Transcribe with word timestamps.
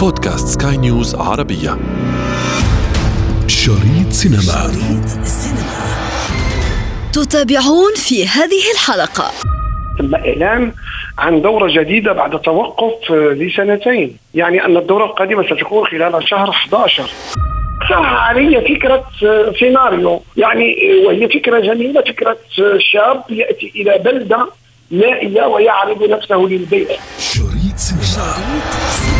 بودكاست 0.00 0.62
سكاي 0.62 0.76
نيوز 0.76 1.14
عربية. 1.14 1.78
شريط 3.46 4.10
سينما. 4.10 4.40
شريط 4.40 5.26
تتابعون 7.12 7.94
في 7.96 8.26
هذه 8.26 8.62
الحلقة. 8.74 9.30
تم 9.98 10.14
إعلان 10.14 10.72
عن 11.18 11.42
دورة 11.42 11.82
جديدة 11.82 12.12
بعد 12.12 12.40
توقف 12.40 13.10
لسنتين. 13.12 14.16
يعني 14.34 14.64
أن 14.64 14.76
الدورة 14.76 15.04
القادمة 15.04 15.42
ستكون 15.42 15.86
خلال 15.86 16.28
شهر 16.28 16.50
11 16.50 17.10
صح 17.90 18.12
علي 18.12 18.60
فكرة 18.60 19.04
سيناريو. 19.58 20.22
يعني 20.36 20.74
وهي 21.06 21.28
فكرة 21.28 21.60
جميلة. 21.60 22.00
فكرة 22.00 22.36
شاب 22.92 23.22
يأتي 23.30 23.72
إلى 23.76 23.98
بلدة 24.04 24.48
نائية 24.90 25.42
ويعرض 25.42 26.10
نفسه 26.10 26.36
للبيع. 26.36 26.86
شريط 27.18 27.76
سينما. 27.76 29.19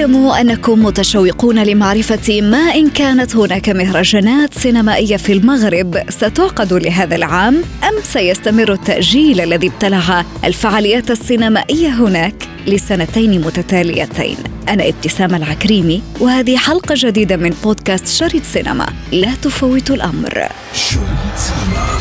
أعلم 0.00 0.26
أنكم 0.26 0.84
متشوقون 0.84 1.62
لمعرفة 1.62 2.40
ما 2.40 2.74
إن 2.74 2.90
كانت 2.90 3.36
هناك 3.36 3.68
مهرجانات 3.68 4.54
سينمائية 4.54 5.16
في 5.16 5.32
المغرب. 5.32 6.02
ستعقد 6.08 6.72
لهذا 6.72 7.16
العام 7.16 7.54
أم 7.84 7.94
سيستمر 8.02 8.72
التأجيل 8.72 9.40
الذي 9.40 9.66
ابتلع 9.66 10.24
الفعاليات 10.44 11.10
السينمائية 11.10 11.88
هناك 11.88 12.34
لسنتين 12.66 13.40
متتاليتين؟ 13.40 14.36
أنا 14.68 14.88
ابتسام 14.88 15.34
العكريمي 15.34 16.02
وهذه 16.20 16.56
حلقة 16.56 16.94
جديدة 16.98 17.36
من 17.36 17.54
بودكاست 17.64 18.08
شريط 18.08 18.44
سينما. 18.44 18.86
لا 19.12 19.34
تفوت 19.42 19.90
الأمر. 19.90 20.48
شريط 20.74 21.36
سينما. 21.36 21.99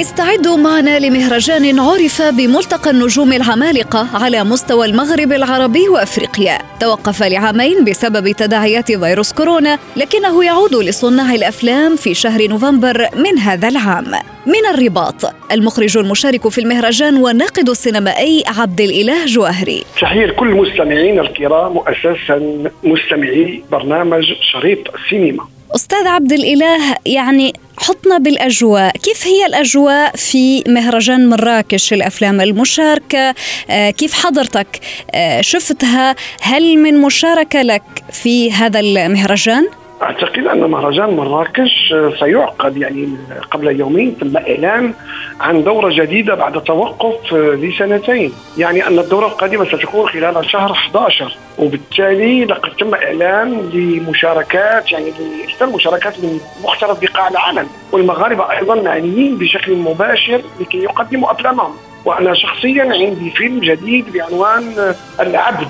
استعدوا 0.00 0.56
معنا 0.56 0.98
لمهرجان 0.98 1.80
عرف 1.80 2.22
بملتقى 2.22 2.90
النجوم 2.90 3.32
العمالقة 3.32 4.08
على 4.14 4.44
مستوى 4.44 4.86
المغرب 4.86 5.32
العربي 5.32 5.88
وأفريقيا. 5.88 6.58
توقف 6.80 7.22
لعامين 7.22 7.84
بسبب 7.84 8.30
تداعيات 8.30 8.92
فيروس 8.92 9.32
كورونا، 9.32 9.78
لكنه 9.96 10.44
يعود 10.44 10.74
لصناع 10.74 11.34
الأفلام 11.34 11.96
في 11.96 12.14
شهر 12.14 12.48
نوفمبر 12.48 13.08
من 13.16 13.38
هذا 13.38 13.68
العام. 13.68 14.12
من 14.46 14.66
الرباط، 14.74 15.34
المخرج 15.52 15.96
المشارك 15.98 16.48
في 16.48 16.60
المهرجان 16.60 17.16
والناقد 17.16 17.68
السينمائي 17.68 18.44
عبد 18.58 18.80
الإله 18.80 19.26
جواهري. 19.26 19.84
تحية 20.00 20.26
لكل 20.26 20.48
المستمعين 20.48 21.18
الكرام 21.18 21.76
وأساسا 21.76 22.70
مستمعي 22.84 23.62
برنامج 23.72 24.24
شريط 24.52 24.78
السينما 24.94 25.55
أستاذ 25.74 26.06
عبد 26.06 26.32
الإله 26.32 26.96
يعني 27.06 27.52
حطنا 27.78 28.18
بالأجواء، 28.18 28.96
كيف 28.96 29.26
هي 29.26 29.46
الأجواء 29.46 30.16
في 30.16 30.64
مهرجان 30.68 31.28
مراكش 31.28 31.92
الأفلام 31.92 32.40
المشاركة؟ 32.40 33.34
آه، 33.70 33.90
كيف 33.90 34.14
حضرتك 34.14 34.80
آه، 35.10 35.40
شفتها؟ 35.40 36.16
هل 36.40 36.78
من 36.78 37.00
مشاركة 37.00 37.62
لك 37.62 37.82
في 38.12 38.52
هذا 38.52 38.80
المهرجان؟ 38.80 39.68
أعتقد 40.02 40.46
أن 40.46 40.70
مهرجان 40.70 41.16
مراكش 41.16 41.94
سيعقد 42.18 42.76
يعني 42.76 43.08
قبل 43.50 43.80
يومين 43.80 44.18
تم 44.18 44.36
إعلان 44.36 44.94
عن 45.40 45.64
دورة 45.64 45.88
جديدة 45.92 46.34
بعد 46.34 46.62
توقف 46.62 47.32
لسنتين. 47.34 48.32
يعني 48.58 48.86
أن 48.86 48.98
الدورة 48.98 49.26
القادمة 49.26 49.64
ستكون 49.64 50.08
خلال 50.08 50.50
شهر 50.50 50.72
11 50.72 51.36
وبالتالي 51.58 52.44
لقد 52.44 52.70
تم 52.70 52.94
إعلان 52.94 53.70
لمشاركات 53.74 54.92
يعني 54.92 55.10
لإحدى 55.10 55.64
المشاركات 55.64 56.20
من 56.20 56.40
مختلف 56.64 57.00
بقاع 57.00 57.28
العالم. 57.28 57.66
والمغاربة 57.92 58.50
أيضا 58.50 58.74
معنيين 58.74 59.38
بشكل 59.38 59.76
مباشر 59.76 60.40
لكي 60.60 60.78
يقدموا 60.78 61.32
أفلامهم. 61.32 61.74
وأنا 62.04 62.34
شخصيا 62.34 62.82
عندي 62.82 63.30
فيلم 63.30 63.60
جديد 63.60 64.12
بعنوان 64.12 64.94
العبد. 65.20 65.68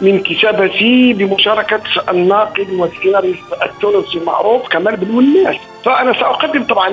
من 0.00 0.20
كتابتي 0.22 1.12
بمشاركة 1.12 1.80
الناقد 2.10 2.70
والسيناريست 2.70 3.52
التونسي 3.62 4.18
المعروف 4.18 4.68
كمال 4.68 4.96
بن 4.96 5.14
وناس. 5.16 5.56
فأنا 5.84 6.12
سأقدم 6.12 6.64
طبعا 6.64 6.88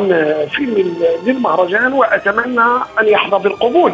فيلم 0.46 0.96
للمهرجان 1.26 1.94
وأتمنى 1.94 2.62
أن 3.00 3.08
يحظى 3.08 3.44
بالقبول 3.44 3.94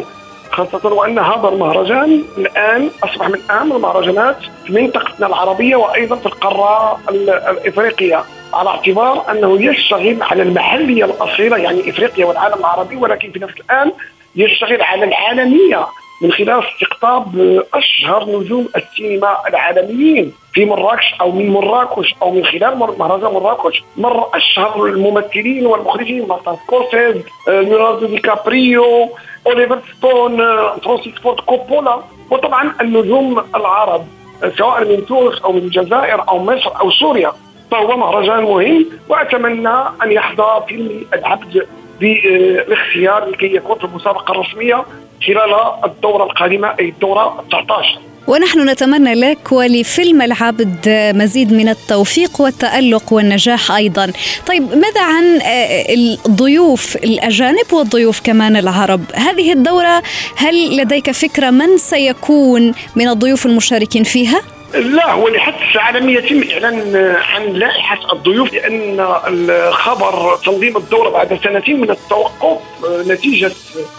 خاصة 0.52 0.92
وأن 0.92 1.18
هذا 1.18 1.48
المهرجان 1.48 2.24
الآن 2.38 2.90
أصبح 3.04 3.28
من 3.28 3.38
أهم 3.50 3.72
المهرجانات 3.76 4.36
في 4.66 4.72
منطقتنا 4.72 5.26
العربية 5.26 5.76
وأيضا 5.76 6.16
في 6.16 6.26
القارة 6.26 7.00
ال- 7.10 7.30
الإفريقية 7.30 8.24
على 8.54 8.68
اعتبار 8.68 9.24
أنه 9.30 9.62
يشتغل 9.62 10.22
على 10.22 10.42
المحلية 10.42 11.04
الأصيلة 11.04 11.56
يعني 11.56 11.90
إفريقيا 11.90 12.26
والعالم 12.26 12.58
العربي 12.58 12.96
ولكن 12.96 13.30
في 13.30 13.38
نفس 13.38 13.54
الآن 13.60 13.92
يشتغل 14.36 14.82
على 14.82 15.04
العالمية. 15.04 15.86
من 16.22 16.32
خلال 16.32 16.62
استقطاب 16.64 17.62
أشهر 17.74 18.24
نجوم 18.24 18.68
السينما 18.76 19.36
العالميين 19.48 20.32
في 20.52 20.64
مراكش 20.64 21.14
أو 21.20 21.32
من 21.32 21.50
مراكش 21.50 22.14
أو 22.22 22.30
من 22.30 22.44
خلال 22.44 22.78
مهرجان 22.98 23.32
مراكش. 23.32 23.82
مر 23.96 24.28
أشهر 24.34 24.84
الممثلين 24.86 25.66
والمخرجين 25.66 26.28
مارتن 26.28 26.56
سكورسيزي 26.56 27.16
آه، 27.48 27.60
ليوناردو 27.60 28.06
دي 28.06 28.18
كابريو 28.18 29.08
أوليفر 29.46 29.78
ستون 29.96 30.40
آه، 30.40 30.76
فرانسيس 30.76 31.14
فورد 31.14 31.40
كوبولا. 31.40 32.00
وطبعا 32.30 32.72
النجوم 32.80 33.42
العرب 33.54 34.06
آه، 34.44 34.52
سواء 34.58 34.84
من 34.84 35.06
تونس 35.06 35.42
أو 35.42 35.52
من 35.52 35.58
الجزائر 35.58 36.28
أو 36.28 36.38
مصر 36.38 36.80
أو 36.80 36.90
سوريا. 36.90 37.32
فهو 37.70 37.96
مهرجان 37.96 38.42
مهم 38.42 38.86
وأتمنى 39.08 39.74
أن 40.02 40.12
يحظى 40.12 40.66
فيلم 40.68 41.06
العبد 41.14 41.66
بالاختيار 42.00 43.28
لكي 43.28 43.54
يكون 43.54 43.78
في 43.78 43.84
المسابقة 43.84 44.32
الرسمية. 44.32 44.84
خلال 45.26 45.54
الدورة 45.84 46.24
القادمة 46.24 46.74
أي 46.80 46.88
الدوره 46.88 47.44
19 47.50 48.10
ونحن 48.26 48.68
نتمنى 48.68 49.14
لك 49.14 49.52
ولفيلم 49.52 50.22
العبد 50.22 50.88
مزيد 51.14 51.52
من 51.52 51.68
التوفيق 51.68 52.40
والتألق 52.40 53.12
والنجاح 53.12 53.72
أيضا. 53.72 54.12
طيب 54.46 54.62
ماذا 54.62 55.02
عن 55.02 55.40
آه، 55.42 55.94
الضيوف 56.26 56.96
الأجانب 56.96 57.72
والضيوف 57.72 58.20
كمان 58.20 58.56
العرب؟ 58.56 59.00
هذه 59.14 59.52
الدورة 59.52 60.02
هل 60.36 60.76
لديك 60.76 61.10
فكرة 61.10 61.50
من 61.50 61.76
سيكون 61.76 62.74
من 62.96 63.08
الضيوف 63.08 63.46
المشاركين 63.46 64.04
فيها؟ 64.04 64.42
لا 64.74 65.12
هو 65.12 65.28
لحد 65.28 65.54
الساعة 65.68 65.90
لم 65.90 66.10
يتم 66.10 66.42
إعلان 66.52 66.96
عن 67.16 67.42
لائحة 67.52 68.12
الضيوف 68.12 68.52
لأن 68.52 69.06
الخبر 69.26 70.36
تنظيم 70.44 70.76
الدورة 70.76 71.10
بعد 71.10 71.40
سنتين 71.44 71.80
من 71.80 71.90
التوقف 71.90 72.58
نتيجة 73.06 73.52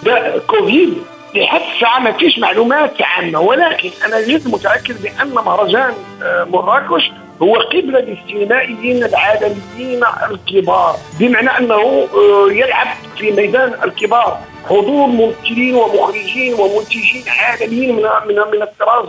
داء 0.03 0.43
كوفيد. 0.47 0.93
لحد 1.35 1.61
الساعة 1.75 1.99
ما 1.99 2.11
فيش 2.11 2.39
معلومات 2.39 3.01
عامة. 3.01 3.39
ولكن 3.39 3.89
أنا 4.05 4.21
جد 4.21 4.47
متأكد 4.47 5.01
بأن 5.01 5.27
مهرجان 5.27 5.93
آه، 6.23 6.43
مراكش 6.43 7.11
هو 7.41 7.55
قبلة 7.55 7.99
للسينمائيين 7.99 9.03
العالميين 9.03 10.03
الكبار. 10.31 10.95
بمعنى 11.19 11.49
أنه 11.57 12.07
آه، 12.13 12.51
يلعب 12.51 12.87
في 13.17 13.31
ميدان 13.31 13.73
الكبار. 13.83 14.39
حضور 14.65 15.07
ممثلين 15.07 15.75
ومخرجين 15.75 16.53
ومنتجين 16.53 17.23
عالميين 17.27 17.95
من 17.95 18.03
من 18.27 18.35
من 18.35 18.61
الطراز 18.61 19.07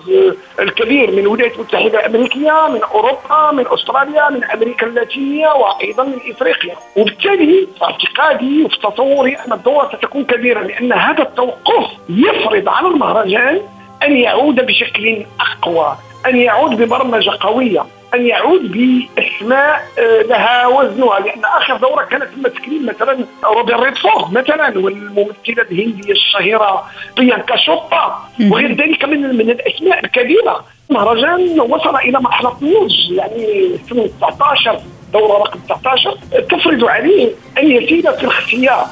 الكبير 0.61 1.11
من 1.11 1.19
الولايات 1.19 1.55
المتحدة 1.55 2.07
الأمريكية 2.07 2.69
من 2.69 2.83
أوروبا 2.83 3.51
من 3.53 3.65
أستراليا 3.67 4.31
من 4.31 4.45
أمريكا 4.45 4.87
اللاتينية 4.87 5.49
وأيضا 5.49 6.05
من 6.05 6.19
إفريقيا. 6.31 6.75
وبالتالي 6.97 7.69
في 7.79 7.85
اعتقادي 7.85 8.65
وفي 8.65 8.79
تصوري 8.79 9.37
أن 9.37 9.53
الدورة 9.53 9.91
ستكون 9.97 10.25
كبيرة 10.25 10.61
لأن 10.61 10.93
هذا 10.93 11.23
التوقف 11.23 11.91
يفرض 12.09 12.69
على 12.69 12.87
المهرجان 12.89 13.61
أن 14.03 14.17
يعود 14.17 14.67
بشكل 14.67 15.25
أقوى 15.41 15.97
أن 16.27 16.37
يعود 16.37 16.83
ببرمجة 16.83 17.33
قوية. 17.41 17.87
أن 18.15 18.27
يعود 18.27 18.73
بأسماء 18.73 19.83
آه، 19.99 20.23
لها 20.23 20.67
وزنها 20.67 21.21
لأن 21.21 21.45
آخر 21.45 21.77
دورة 21.77 22.05
كانت 22.05 22.25
تم 22.25 22.43
تكريم 22.43 22.87
مثلا 22.87 23.19
روبن 23.45 23.75
ريدفورد 23.75 24.33
مثلا 24.33 24.79
والممثلة 24.79 25.63
الهندية 25.71 26.13
الشهيرة 26.13 26.85
بريانكا 27.17 27.57
شوبا. 27.57 28.17
وغير 28.51 28.73
ذلك 28.73 29.05
من 29.05 29.37
من 29.37 29.51
الأسماء 29.51 30.05
الكبيرة. 30.05 30.65
المهرجان 30.91 31.61
وصل 31.61 31.97
إلى 31.97 32.21
مرحلة 32.21 32.57
نضج 32.63 33.11
يعني 33.11 33.71
سنة 33.91 34.07
19 34.21 34.81
دورة 35.13 35.39
رقم 35.39 35.59
19 35.69 36.19
تفرض 36.51 36.85
عليه 36.85 37.31
أن 37.59 37.67
يزيد 37.71 38.11
في 38.11 38.25
الاختيار. 38.25 38.87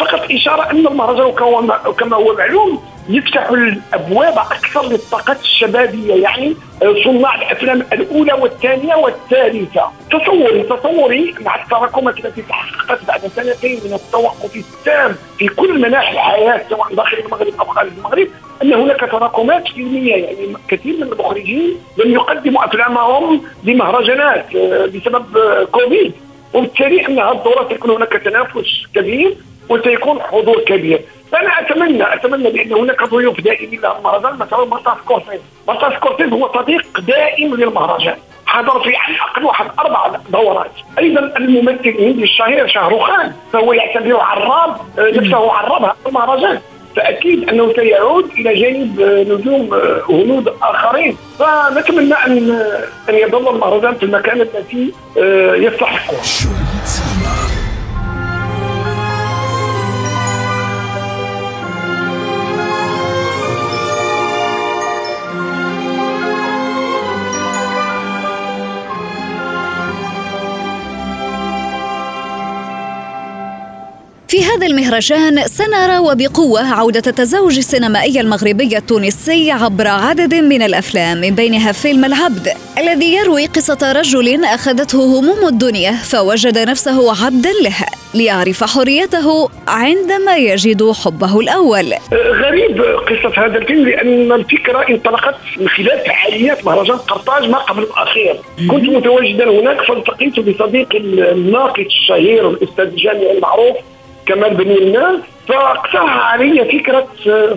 فقط 0.00 0.30
إشارة 0.30 0.70
أن 0.70 0.86
المهرجان 0.86 1.32
كما- 1.98 2.16
هو 2.16 2.34
معلوم 2.36 2.82
يفتحوا 3.08 3.56
الأبواب 3.56 4.38
أكثر 4.38 4.82
للطاقات 4.88 5.40
الشبابية 5.40 6.14
يعني 6.14 6.56
صناع 7.04 7.34
الأفلام 7.34 7.80
الأولى 7.92 8.32
والثانية 8.32 8.94
والثالثة. 8.94 9.82
تصوري 10.10 10.62
تصوري 10.62 11.34
مع 11.40 11.62
التراكمات 11.62 12.24
التي 12.24 12.42
تحققت 12.42 13.04
بعد 13.08 13.20
سنتين 13.20 13.80
من 13.84 13.92
التوقف 13.94 14.56
التام 14.56 15.14
في 15.38 15.48
كل 15.48 15.80
مناحي 15.80 16.12
الحياة 16.14 16.60
سواء 16.70 16.94
داخل 16.94 17.16
المغرب 17.18 17.52
أو 17.60 17.64
خارج 17.66 17.90
المغرب 17.98 18.28
أن 18.62 18.72
هناك 18.74 19.00
تراكمات 19.00 19.68
فيلميه 19.68 20.14
يعني 20.16 20.54
كثير 20.68 20.96
من 20.96 21.02
المخرجين 21.12 21.76
لم 22.04 22.12
يقدموا 22.12 22.64
أفلامهم 22.64 23.42
لمهرجانات 23.64 24.46
آه، 24.56 24.86
بسبب 24.86 25.36
آه، 25.36 25.64
كوفيد. 25.64 26.12
وبالتالي 26.54 27.06
أن 27.08 27.18
هذه 27.18 27.32
الدورة 27.32 27.62
تكون 27.62 27.90
هناك 27.90 28.12
تنافس 28.12 28.82
كبير 28.94 29.36
وسيكون 29.70 30.22
حضور 30.22 30.60
كبير. 30.60 31.00
فأنا 31.32 31.60
اتمنى 31.60 32.14
أتمنى 32.14 32.50
بأن 32.50 32.72
هناك 32.72 33.04
ضيوف 33.04 33.40
دائمين 33.40 33.80
للمهرجان 33.80 34.38
مثلا 34.38 34.64
مارتن 34.64 34.96
سكورسيزي 35.04 35.40
مارتن 35.68 35.96
سكورسيزي 35.96 36.32
هو 36.32 36.52
صديق 36.54 37.00
دائم 37.00 37.54
للمهرجان. 37.54 38.16
حضر 38.46 38.80
في 38.80 38.96
على 38.96 39.14
الاقل 39.14 39.44
واحد 39.44 39.66
أربع 39.78 40.10
دورات. 40.30 40.70
أيضا 40.98 41.20
الممثل 41.20 41.80
الهندي 41.84 42.22
الشهير 42.22 42.66
شاه 42.66 42.86
روخ 42.86 43.12
خان 43.12 43.32
فهو 43.52 43.72
يعتبر 43.72 44.16
عراب 44.20 44.76
آه، 44.98 45.10
نفسه 45.10 45.52
عراب 45.52 45.92
المهرجان. 46.06 46.60
فأكيد 46.96 47.48
أنه 47.48 47.72
سيعود 47.72 48.30
إلى 48.38 48.54
جانب 48.54 49.00
آه، 49.00 49.22
نجوم 49.22 49.74
آه، 49.74 50.02
هنود 50.08 50.54
آخرين. 50.62 51.16
فنتمنى 51.38 52.14
أن 52.14 52.62
أن 53.08 53.14
يظل 53.14 53.54
المهرجان 53.54 53.94
في 53.94 54.02
المكان 54.02 54.40
التي 54.40 54.92
يستحقه 55.66 56.16
في 74.40 74.46
هذا 74.46 74.66
المهرجان 74.66 75.46
سنرى 75.46 75.98
وبقوة 75.98 76.74
عودة 76.74 77.02
التزوج 77.06 77.56
السينمائي 77.56 78.20
المغربي 78.20 78.76
التونسي 78.76 79.50
عبر 79.50 79.86
عدد 79.86 80.34
من 80.34 80.62
الأفلام 80.62 81.20
من 81.20 81.34
بينها 81.34 81.72
فيلم 81.72 82.04
العبد 82.04 82.48
الذي 82.78 83.14
يروي 83.14 83.46
قصة 83.46 83.92
رجل 83.92 84.44
أخذته 84.44 85.18
هموم 85.18 85.48
الدنيا 85.48 85.92
فوجد 85.92 86.58
نفسه 86.58 87.24
عبدا 87.24 87.50
لها 87.64 87.86
ليعرف 88.14 88.64
حريته 88.64 89.48
عندما 89.68 90.36
يجد 90.36 90.92
حبه 90.92 91.40
الأول. 91.40 91.94
غريب 92.12 92.82
قصة 92.82 93.46
هذا 93.46 93.58
الفيلم 93.58 93.88
لأن 93.88 94.32
الفكرة 94.32 94.88
انطلقت 94.88 95.34
من 95.56 95.68
خلال 95.68 96.00
فعاليات 96.06 96.64
مهرجان 96.64 96.96
قرطاج 96.96 97.48
ما 97.48 97.58
قبل 97.58 97.82
الأخير. 97.82 98.36
كنت 98.70 98.88
متواجدا 98.88 99.50
هناك 99.50 99.82
فالتقيت 99.82 100.40
بصديق 100.40 100.88
الناقد 100.94 101.86
الشهير 101.86 102.50
الأستاذ 102.50 102.84
الجامعي 102.84 103.32
المعروف 103.32 103.76
كمال 104.26 104.54
بني 104.54 104.78
الناس 104.78 105.20
فاقترح 105.48 106.32
علي 106.32 106.64
فكرة 106.64 107.08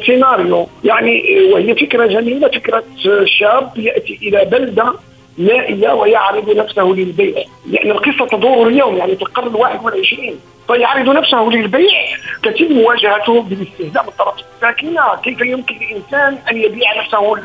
سيناريو. 0.06 0.68
يعني 0.83 1.24
وهي 1.51 1.75
فكرة 1.75 2.06
جميلة 2.06 2.48
فكرة 2.48 2.83
شاب 3.25 3.71
يأتي 3.77 4.19
إلى 4.21 4.45
بلدة 4.45 4.94
نائية 5.38 5.89
ويعرض 5.89 6.57
نفسه 6.57 6.83
للبيع. 6.83 7.44
لأن 7.65 7.92
القصة 7.92 8.27
تدور 8.27 8.68
اليوم 8.68 8.98
يعني 8.98 9.15
في 9.15 9.21
القرن 9.21 9.48
الواحد 9.48 9.86
والعشرين. 9.86 10.39
فيعرض 10.68 11.10
نفسه 11.10 11.50
للبيع 11.50 12.06
تتم 12.44 12.74
مواجهته 12.74 13.42
بالاستهزاء 13.42 14.04
من 14.04 14.12
طرف 14.19 14.36
الساكنة. 14.56 15.01
كيف 15.24 15.42
يمكن 15.42 15.75
للإنسان 15.75 16.38
أن 16.51 16.57
يبيع 16.57 17.01
نفسه 17.01 17.38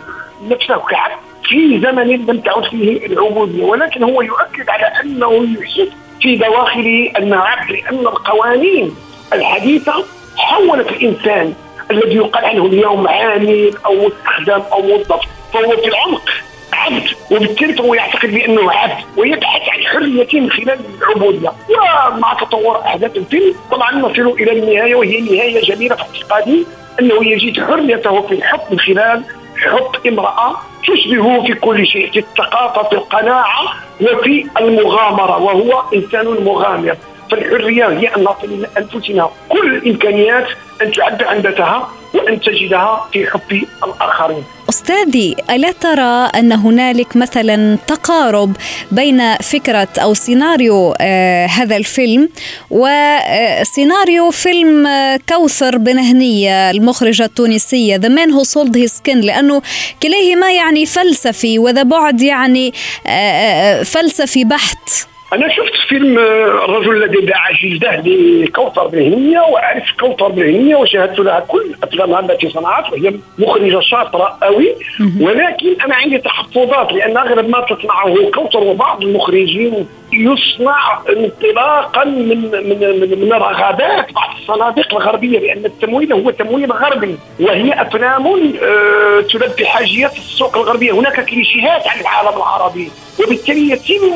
نفسه 0.48 0.76
كعبد 0.76 1.16
في 1.44 1.80
زمن 1.80 2.06
لم 2.06 2.40
تعد 2.40 2.64
فيه 2.64 3.06
العبودية. 3.06 3.64
ولكن 3.64 4.02
هو 4.02 4.22
يؤكد 4.22 4.68
على 4.68 4.86
أنه 5.02 5.46
يحس 5.60 5.88
في 6.20 6.36
دواخله 6.36 7.12
أنه 7.18 7.36
عبد 7.36 7.70
لأن 7.70 7.98
القوانين 7.98 8.94
الحديثة 9.32 10.04
حولت 10.36 10.88
الإنسان 10.88 11.54
الذي 11.90 12.14
يقال 12.14 12.44
عنه 12.44 12.66
اليوم 12.66 13.08
عامل 13.08 13.72
أو 13.86 13.94
مستخدم 13.94 14.62
أو 14.72 14.82
موظف 14.82 15.20
فهو 15.52 15.76
في 15.76 15.88
العمق 15.88 16.30
عبد 16.72 17.08
وبالتالي 17.30 17.72
فهو 17.72 17.94
يعتقد 17.94 18.30
بأنه 18.30 18.72
عبد 18.72 19.04
ويبحث 19.16 19.68
عن 19.68 19.82
حريته 19.82 20.40
من 20.40 20.50
خلال 20.50 20.78
العبودية. 21.02 21.52
ومع 21.70 22.34
تطور 22.34 22.80
أحداث 22.80 23.16
الفيلم 23.16 23.54
طبعا 23.70 23.92
نصل 23.94 24.28
إلى 24.28 24.52
النهاية 24.52 24.94
وهي 24.94 25.20
نهاية 25.20 25.62
جميلة 25.62 25.94
في 25.94 26.02
اعتقادي 26.02 26.66
أنه 27.00 27.24
يجد 27.24 27.64
حريته 27.64 28.22
في 28.22 28.34
الحب 28.34 28.60
من 28.70 28.78
خلال 28.78 29.22
حب 29.56 30.06
امرأة 30.06 30.56
تشبهه 30.88 31.46
في 31.46 31.54
كل 31.54 31.86
شيء 31.86 32.10
في 32.10 32.18
الثقافة 32.18 32.88
في 32.88 32.94
القناعة 32.94 33.62
وفي 34.00 34.46
المغامرة 34.60 35.42
وهو 35.42 35.82
إنسان 35.94 36.26
مغامر. 36.44 36.96
فالحرية 37.30 37.88
هي 37.88 38.06
أن 38.16 38.24
نعطي 38.24 38.46
لأنفسنا 38.46 39.30
كل 39.48 39.74
الإمكانيات 39.76 40.46
أن 40.82 40.92
تعبر 40.92 41.24
عن 41.28 41.38
ذاتها 41.40 41.88
وأن 42.14 42.40
تجدها 42.40 43.08
في 43.12 43.26
حب 43.26 43.64
الآخرين. 43.84 44.44
أستاذي 44.68 45.36
ألا 45.50 45.72
ترى 45.72 46.30
أن 46.40 46.52
هنالك 46.52 47.16
مثلا 47.16 47.78
تقارب 47.86 48.56
بين 48.92 49.34
فكرة 49.34 49.88
أو 49.98 50.14
سيناريو 50.14 50.94
آه 51.00 51.46
هذا 51.46 51.76
الفيلم 51.76 52.28
وسيناريو 52.70 54.30
فيلم 54.30 54.86
آه 54.86 55.20
كوثر 55.28 55.78
بن 55.78 55.98
هنية 55.98 56.70
المخرجة 56.70 57.24
التونسية 57.24 57.96
The 57.96 58.08
Man 58.08 58.32
Who 58.32 58.44
Sold 58.44 58.76
His 58.76 58.90
Skin 58.90 59.20
لأنه 59.20 59.62
كليهما 60.02 60.52
يعني 60.52 60.86
فلسفي 60.86 61.58
وذا 61.58 61.82
بعد 61.82 62.20
يعني 62.22 62.72
آه, 63.06 63.10
آه، 63.10 63.82
فلسفي 63.82 64.44
بحت. 64.44 65.08
أنا 65.32 65.48
شفت 65.48 65.72
فيلم 65.88 66.18
آه، 66.18 66.64
الرجل 66.64 67.02
الذي 67.02 67.26
باع 67.26 67.50
جلده 67.62 68.02
لكوثر 68.44 68.86
بهنيه 68.86 69.40
واعرف 69.40 69.84
كوثر 70.00 70.28
بهنيه 70.28 70.76
وشاهدت 70.76 71.18
لها 71.18 71.40
كل 71.40 71.74
افلامها 71.82 72.20
التي 72.20 72.50
صنعت 72.50 72.92
وهي 72.92 73.14
مخرجة 73.38 73.80
شاطرة 73.80 74.38
قوي. 74.42 74.74
ولكن 75.20 75.76
أنا 75.84 75.94
عندي 75.94 76.18
تحفظات 76.18 76.92
لأن 76.92 77.16
أغلب 77.16 77.48
ما 77.48 77.60
تصنعه 77.60 78.30
كوثر 78.34 78.58
وبعض 78.58 79.02
المخرجين 79.02 79.88
يصنع 80.12 81.00
انطلاقا 81.08 82.04
من 82.04 82.50
من 82.50 82.80
من, 82.80 83.20
من 83.20 83.32
رغبات 83.32 84.12
بعض 84.12 84.30
الصناديق 84.40 84.94
الغربية 84.94 85.38
لأن 85.38 85.64
التمويل 85.64 86.12
هو 86.12 86.30
تمويل 86.30 86.72
غربي 86.72 87.16
وهي 87.40 87.82
أفلام 87.82 88.26
آه، 88.62 89.20
تلبي 89.20 89.66
حاجيات 89.66 90.16
السوق 90.16 90.56
الغربية. 90.56 90.92
هناك 90.92 91.24
كليشيهات 91.24 91.88
عن 91.88 92.00
العالم 92.00 92.36
العربي 92.36 92.90
وبالتالي 93.20 93.70
يتم 93.70 94.12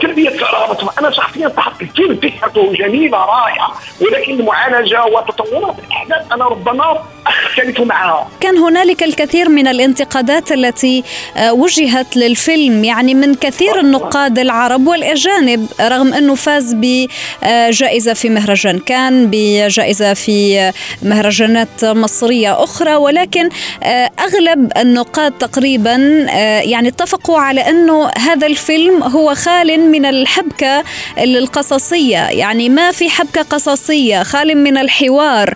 تلبيه 0.00 0.30
رغبتهم 0.30 0.88
أنا 0.98 1.10
شخصيا 1.10 1.52
الفيلم 1.80 2.16
فكرته 2.16 2.72
جميلة 2.72 3.18
رائعة 3.18 3.74
ولكن 4.00 4.40
المعالجة 4.40 5.04
وتطورات 5.04 5.74
الاحداث 5.78 6.32
أنا 6.32 6.44
ربما 6.44 6.98
أختلف 7.26 7.80
معها. 7.80 8.28
كان 8.40 8.58
هنالك 8.58 9.02
الكثير 9.02 9.48
من 9.48 9.66
الانتقادات 9.66 10.52
التي 10.52 11.04
آه، 11.36 11.52
وجهت 11.52 12.16
للفيلم 12.16 12.84
يعني 12.84 13.14
من 13.14 13.34
كثير 13.34 13.80
النقاد 13.80 14.38
العرب 14.38 14.86
والأجانب 14.86 15.66
رغم 15.80 16.14
أنه 16.14 16.34
فاز 16.34 16.74
بجائزة 16.74 18.14
في 18.14 18.28
مهرجان 18.28 18.78
كان 18.78 19.30
بجائزة 19.30 20.14
في 20.14 20.72
مهرجانات 21.02 21.84
مصرية 21.84 22.64
أخرى 22.64 22.94
ولكن 22.94 23.48
آه، 23.82 24.10
أغلب 24.20 24.72
النقاد 24.76 25.32
تقريبا 25.32 26.26
آه، 26.30 26.60
يعني 26.60 26.88
اتفقوا 26.88 27.38
على 27.38 27.60
أنه 27.60 28.10
هذا 28.18 28.46
الفيلم 28.46 29.02
هو 29.02 29.34
خال 29.50 29.80
من 29.90 30.04
الحبكة 30.04 30.84
القصصية. 31.18 32.28
يعني 32.28 32.68
ما 32.68 32.92
في 32.92 33.10
حبكة 33.10 33.42
قصصية 33.42 34.22
خال 34.22 34.56
من 34.56 34.78
الحوار. 34.78 35.54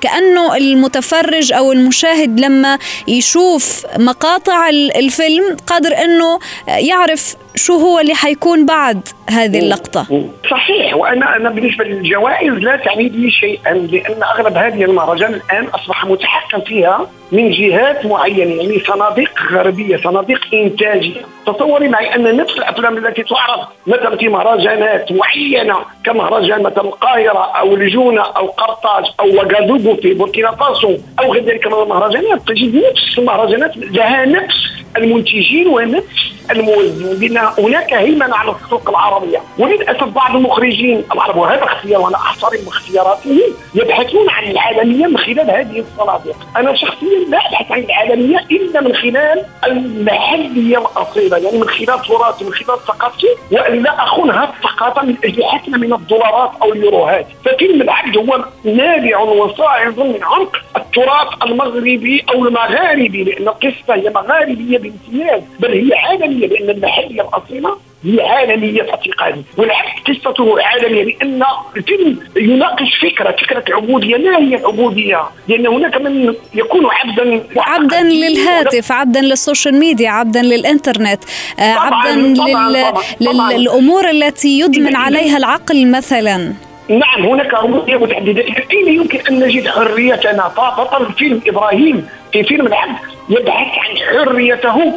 كأنه 0.00 0.56
المتفرج 0.56 1.52
أو 1.52 1.72
المشاهد 1.72 2.40
لما 2.40 2.78
يشوف 3.08 3.86
مقاطع 3.98 4.68
الفيلم 4.68 5.56
قادر 5.66 5.96
إنه 6.04 6.38
يعرف 6.68 7.36
شو 7.56 7.76
هو 7.76 8.00
اللي 8.00 8.14
حيكون 8.14 8.66
بعد 8.66 9.08
هذه 9.30 9.58
اللقطة. 9.58 10.28
صحيح. 10.50 10.96
وأنا 10.96 11.36
أنا 11.36 11.50
بالنسبة 11.50 11.84
للجوائز 11.84 12.52
لا 12.52 12.76
تعني 12.76 13.08
لي 13.08 13.30
شيئا 13.30 13.72
لأن 13.72 14.22
أغلب 14.22 14.56
هذه 14.56 14.84
المهرجان 14.84 15.34
الآن 15.34 15.64
أصبح 15.64 16.04
متحكم 16.04 16.60
فيها 16.60 17.10
من 17.32 17.50
جهات 17.50 18.06
معينة. 18.06 18.62
يعني 18.62 18.80
صناديق 18.86 19.30
غربية 19.52 20.00
صناديق 20.04 20.40
إنتاجية. 20.54 21.33
تصوري 21.46 21.88
معي 21.88 22.14
أن 22.14 22.36
نفس 22.36 22.52
الأفلام 22.52 22.96
التي 22.98 23.22
تعرض 23.22 23.66
مثلا 23.86 24.16
في 24.16 24.28
مهرجانات 24.28 25.12
معينة 25.12 25.76
كمهرجان 26.04 26.62
مثلا 26.62 26.84
القاهرة 26.84 27.38
أو 27.60 27.74
الجونة 27.74 28.22
أو 28.22 28.46
قرطاج 28.46 29.04
أو 29.20 29.26
وغادوغو 29.26 29.96
في 29.96 30.14
بوركينا 30.14 30.50
فاسو 30.50 30.96
أو 31.20 31.32
غير 31.32 31.44
ذلك 31.44 31.66
من 31.66 31.82
المهرجانات 31.82 32.40
تجد 32.48 32.76
نفس 32.76 33.18
المهرجانات 33.18 33.76
لها 33.76 34.24
نفس 34.26 34.83
المنتجين 34.96 35.66
ونفس 35.68 36.34
الموزعين. 36.50 37.38
هناك 37.58 37.94
هيمنه 37.94 38.36
على 38.36 38.54
السوق 38.64 38.88
العربية 38.88 39.40
وللأسف 39.58 40.04
بعض 40.04 40.36
المخرجين 40.36 41.04
العرب 41.12 41.36
وهذا 41.36 41.64
اختيار 41.64 42.00
وأنا 42.00 42.16
أحترم 42.16 42.68
اختياراتهم 42.68 43.40
يبحثون 43.74 44.30
عن 44.30 44.50
العالمية 44.50 45.06
من 45.06 45.18
خلال 45.18 45.50
هذه 45.50 45.84
الصناديق. 45.90 46.36
أنا 46.56 46.74
شخصيا 46.76 47.18
لا 47.28 47.38
أبحث 47.38 47.72
عن 47.72 47.78
العالمية 47.78 48.38
إلا 48.50 48.80
من 48.80 48.94
خلال 48.94 49.44
المحلية 49.66 50.78
الأصيلة 50.78 51.36
يعني 51.36 51.58
من 51.58 51.68
خلال 51.68 52.02
تراثي 52.02 52.44
من 52.44 52.52
خلال 52.54 52.78
ثقافتي 52.86 53.28
والا 53.50 54.04
اخونها 54.04 54.44
الثقافة 54.44 55.02
من 55.02 55.16
أجل 55.24 55.44
حسن 55.44 55.80
من 55.80 55.92
الدولارات 55.92 56.50
أو 56.62 56.72
اليوروهات. 56.72 57.26
ففيلم 57.44 57.82
العبد 57.82 58.16
هو 58.16 58.44
نابع 58.64 59.18
وصاعد 59.18 59.98
من 59.98 60.20
عمق 60.22 60.56
التراث 60.96 61.42
المغربي 61.46 62.24
أو 62.34 62.46
المغاربي 62.46 63.24
لأن 63.24 63.48
القصة 63.48 63.94
هي 63.94 64.10
مغاربية 64.10 64.78
بامتياز 64.78 65.42
بل 65.60 65.72
هي 65.72 65.98
عالمية 65.98 66.46
لأن 66.46 66.70
المحلية 66.70 67.22
الأصيلة 67.22 67.76
هي 68.04 68.20
عالمية 68.20 68.82
اعتقادي 68.90 69.42
والعكس 69.56 70.00
قصته 70.08 70.62
عالمية 70.62 71.04
لأن 71.04 71.42
الفيلم 71.76 72.18
يناقش 72.36 72.88
فكرة 73.02 73.30
فكرة 73.30 73.64
العبودية 73.68 74.16
ما 74.16 74.38
هي 74.38 74.56
العبودية 74.56 75.22
لأن 75.48 75.66
هناك 75.66 76.00
من 76.00 76.34
يكون 76.54 76.86
عبدا 76.86 77.44
عبدا 77.56 78.00
للهاتف 78.02 78.92
عبدا 78.92 79.20
للسوشيال 79.20 79.74
ميديا 79.78 80.10
عبدا 80.10 80.42
للإنترنت 80.42 81.24
آه، 81.58 81.62
عبدا 81.62 82.34
طبعاً 82.34 82.68
لل... 82.70 82.82
طبعاً 82.92 82.92
طبعاً. 83.32 83.52
للأمور 83.52 84.10
التي 84.10 84.60
يدمن 84.60 84.96
عليها 84.96 85.36
العقل 85.36 85.90
مثلا. 85.90 86.54
نعم 86.88 87.26
هناك 87.26 87.54
عبودية 87.54 87.96
متعددة 87.96 88.44
أين 88.72 88.88
يمكن 88.88 89.18
أن 89.30 89.40
نجد 89.40 89.68
حريتنا 89.68 90.48
فبطل 90.48 91.12
فيلم 91.12 91.40
إبراهيم 91.46 92.06
في 92.32 92.44
فيلم 92.44 92.66
العبد 92.66 92.98
يبحث 93.28 93.78
عن 93.78 93.96
حريته 93.96 94.92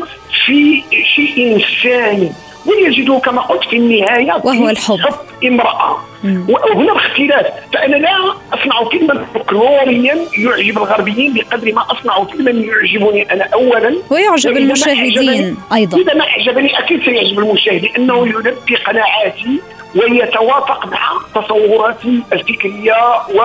في 0.46 0.84
شيء 1.16 1.56
إنساني 1.56 2.32
ويجده 2.66 3.20
كما 3.20 3.42
قلت 3.42 3.64
في 3.70 3.78
النهاية؟ 3.78 4.42
وهو 4.44 4.70
الحب. 4.70 4.98
حب 5.00 5.14
امرأة. 5.46 5.98
وهنا 6.24 6.92
الاختلاف 6.92 7.46
فأنا 7.74 7.96
لا 7.96 8.34
أصنع 8.54 8.90
فيلما 8.90 9.26
فولكلوريا 9.34 10.18
يعجب 10.38 10.78
الغربيين 10.78 11.34
بقدر 11.34 11.74
ما 11.74 11.86
أصنع 11.92 12.24
فيلما 12.24 12.52
يعجبني 12.52 13.32
أنا 13.34 13.44
أولا. 13.54 13.96
ويعجب 14.10 14.58
المشاهدين 14.58 15.58
أيضا. 15.74 15.98
إذا 15.98 16.14
ما 16.14 16.24
أعجبني 16.24 16.80
أكيد 16.80 17.04
سيعجب 17.06 17.40
المشاهد 17.40 17.84
لأنه 17.84 18.28
يلبي 18.28 18.76
قناعاتي 18.76 19.60
ويتوافق 19.98 20.86
مع 20.86 21.12
تصوراتي 21.36 22.24
الفكرية 22.34 22.96
و... 23.30 23.42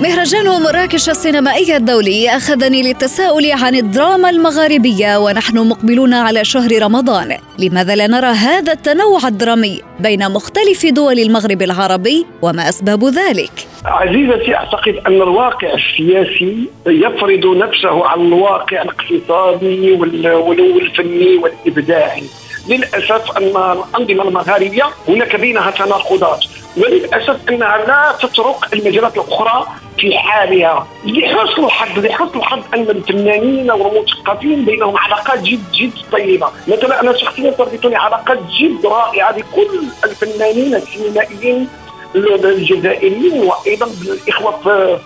مهرجان 0.00 0.62
مراكش 0.62 1.08
السينمائي 1.08 1.76
الدولي 1.76 2.30
أخذني 2.36 2.82
للتساؤل 2.82 3.52
عن 3.52 3.74
الدراما 3.74 4.30
المغاربية 4.30 5.16
ونحن 5.18 5.58
مقبلون 5.58 6.14
على 6.14 6.44
شهر 6.44 6.82
رمضان. 6.82 7.36
لماذا 7.58 7.94
لا 7.96 8.06
نرى 8.06 8.26
هذا 8.26 8.72
التنوع 8.72 9.28
الدرامي 9.28 9.80
بين 10.00 10.30
مختلف 10.30 10.86
دول 10.86 11.18
المغرب 11.18 11.62
العربي 11.62 12.26
وما 12.42 12.68
أسباب 12.68 13.04
ذلك؟ 13.04 13.50
عزيزتي 13.84 14.54
أعتقد 14.54 14.94
أن 15.06 15.12
الواقع 15.22 15.68
السياسي 15.74 16.68
يفرض 16.86 17.46
نفسه 17.56 18.06
على 18.06 18.20
الواقع 18.22 18.82
الاقتصادي 18.82 19.92
وال- 19.92 20.32
وال- 20.32 20.72
والفني 20.72 21.36
والإبداعي. 21.36 22.22
للأسف 22.68 23.36
أن 23.36 23.42
الأنظمة 23.42 24.28
المغاربية 24.28 24.84
هناك 25.08 25.36
بينها 25.36 25.70
تناقضات. 25.70 26.44
وللأسف 26.76 27.36
أنها 27.48 27.76
لا 27.88 28.14
تترك 28.22 28.56
المجالات 28.72 29.14
الأخرى 29.16 29.66
في 30.00 30.18
حالها 30.18 30.86
لحسن 31.04 31.64
الحظ 31.64 31.98
لحسن 31.98 32.38
الحظ 32.38 32.62
أن 32.74 32.80
الفنانين 32.80 33.70
والمثقفين 33.70 34.64
بينهم 34.64 34.96
علاقات 34.96 35.42
جد 35.42 35.72
جد 35.72 35.92
طيبة. 36.12 36.50
مثلا 36.68 37.00
أنا 37.00 37.16
شخصيا 37.16 37.50
تربطني 37.50 37.96
علاقات 37.96 38.38
جد 38.60 38.86
رائعة 38.86 39.36
بكل 39.36 39.82
الفنانين 40.04 40.74
السينمائيين 40.74 41.68
الجزائريين 42.14 43.40
وأيضا 43.42 43.86
بالإخوة 43.86 44.50
في 44.62 44.98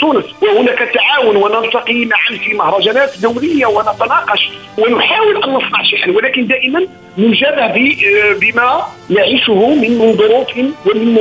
تونس. 0.00 0.24
وهناك 0.42 0.78
تعاون 0.78 1.36
ونلتقي 1.36 2.04
معا 2.04 2.38
في 2.44 2.54
مهرجانات 2.54 3.18
دولية 3.18 3.66
ونتناقش 3.66 4.50
ونحاول 4.78 5.44
أن 5.44 5.50
نصنع 5.50 5.82
شيئا. 5.82 6.16
ولكن 6.16 6.46
دائما 6.46 6.86
نجابه 7.18 7.96
بما 8.40 8.86
نعيشه 9.08 9.74
من 9.74 10.16
ظروف 10.16 10.48
ومن 10.86 11.18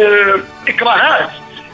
إكراهات. 0.67 1.29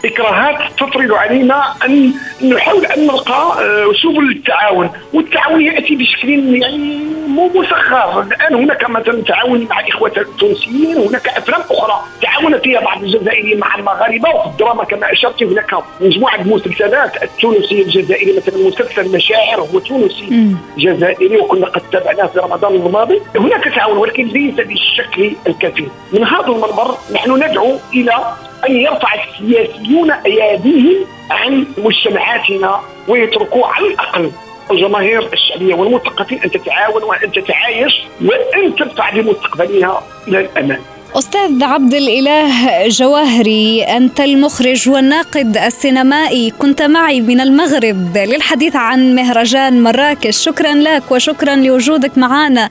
إكراهات 0.05 0.71
تفرض 0.77 1.11
علينا 1.11 1.63
أن 1.85 2.13
نحاول 2.41 2.85
أن 2.85 3.03
نلقى 3.07 3.63
آه، 3.63 3.93
سبل 4.03 4.31
التعاون 4.31 4.89
والتعاون 5.13 5.61
يأتي 5.61 5.95
بشكل 5.95 6.29
يعني 6.61 6.97
مو 7.27 7.47
مسخر. 7.55 8.21
الآن 8.21 8.55
هناك 8.55 8.89
مثلا 8.89 9.21
تعاون 9.21 9.67
مع 9.69 9.79
الاخوه 9.79 10.11
التونسيين 10.17 10.97
هناك 10.97 11.27
أفلام 11.27 11.61
أخرى 11.71 12.03
تعاون 12.21 12.59
فيها 12.59 12.79
بعض 12.81 13.03
الجزائريين 13.03 13.59
مع 13.59 13.75
المغاربة 13.75 14.29
وفي 14.29 14.47
الدراما 14.47 14.83
كما 14.83 15.11
أشرت 15.11 15.43
هناك 15.43 15.71
مجموعة 16.01 16.35
المسلسلات 16.35 17.23
التونسيه 17.23 17.83
الجزائريه 17.83 18.37
مثلا 18.37 18.67
مسلسل 18.67 19.15
مشاعر 19.15 19.59
هو 19.61 19.79
تونسي 19.79 20.55
جزائري 20.77 21.37
وكنا 21.37 21.65
قد 21.67 21.81
تابعناه 21.91 22.25
في 22.25 22.39
رمضان 22.39 22.75
الماضي. 22.75 23.21
هناك 23.35 23.63
تعاون 23.63 23.97
ولكن 23.97 24.25
ليس 24.27 24.55
بالشكل 24.55 25.35
الكافي. 25.47 25.87
من 26.13 26.23
هذا 26.23 26.47
المنبر 26.47 26.97
نحن 27.13 27.31
ندعو 27.43 27.79
إلى 27.93 28.33
أن 28.69 28.75
يرفع 28.75 29.09
السياسيون 29.13 30.11
اياديهم 30.11 31.05
عن 31.31 31.65
مجتمعاتنا 31.77 32.79
ويتركوا 33.07 33.67
على 33.67 33.87
الأقل. 33.87 34.31
الجماهير 34.71 35.29
الشعبية 35.33 35.75
والمثقفين 35.75 36.39
أن 36.43 36.51
تتعاون 36.51 37.03
وأن 37.03 37.31
تتعايش 37.31 37.93
وأن 38.21 38.75
تدفع 38.75 39.09
بمستقبلها 39.09 40.03
إلى 40.27 40.39
الامام. 40.39 40.81
أستاذ 41.15 41.63
عبد 41.63 41.93
الإله 41.93 42.51
جواهري 42.87 43.83
أنت 43.83 44.19
المخرج 44.19 44.89
والناقد 44.89 45.57
السينمائي. 45.57 46.51
كنت 46.59 46.81
معي 46.81 47.21
من 47.21 47.41
المغرب 47.41 48.17
للحديث 48.17 48.75
عن 48.75 49.15
مهرجان 49.15 49.83
مراكش. 49.83 50.37
شكرا 50.37 50.73
لك 50.73 51.11
وشكرا 51.11 51.55
لوجودك 51.55 52.17
معنا 52.17 52.69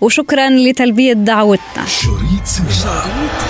وشكرا 0.00 0.50
لتلبية 0.50 1.12
دعوتنا. 1.12 1.84
شريط 1.86 2.44
سينما. 2.44 3.47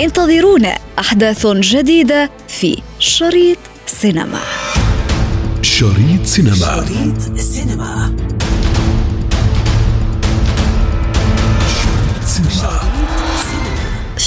انتظرونا 0.00 0.78
أحداث 0.98 1.46
جديدة 1.46 2.30
في 2.48 2.78
شريط 2.98 3.58
سينما. 3.86 4.40
شريط 5.62 6.26
سينما. 6.26 6.56
شريط 7.36 8.27